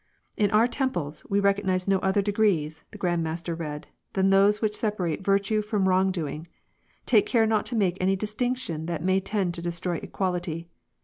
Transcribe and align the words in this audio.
In 0.35 0.49
our 0.49 0.67
temples, 0.67 1.23
we 1.29 1.39
recognize 1.39 1.87
no 1.87 1.99
other 1.99 2.23
degrees," 2.23 2.83
the 2.89 2.97
Grand 2.97 3.21
Master 3.23 3.53
read, 3.53 3.85
"than 4.13 4.31
those 4.31 4.59
which 4.59 4.75
separate 4.75 5.23
virtue 5.23 5.61
from 5.61 5.87
wrong 5.87 6.09
doing. 6.09 6.47
Take 7.05 7.27
care 7.27 7.45
not 7.45 7.67
to 7.67 7.75
make 7.75 7.99
any 8.01 8.15
distinction 8.15 8.87
that 8.87 9.03
may 9.03 9.19
tend 9.19 9.53
to 9.53 9.61
destroy 9.61 9.97
equality. 10.01 10.67